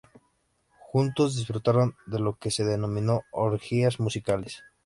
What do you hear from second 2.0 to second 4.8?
de lo que se denominó "orgías musicales".